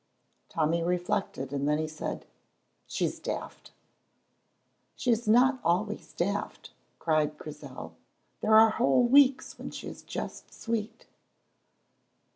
[0.49, 2.25] Tommy reflected, and then he said,
[2.87, 3.69] "She's daft."
[4.95, 7.93] "She is not always daft," cried Grizel.
[8.39, 11.05] "There are whole weeks when she is just sweet."